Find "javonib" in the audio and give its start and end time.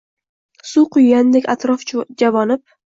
2.25-2.69